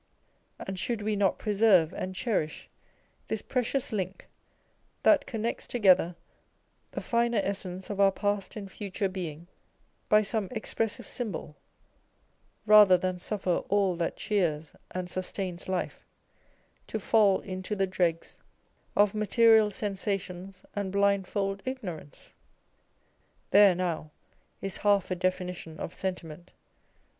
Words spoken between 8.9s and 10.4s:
being by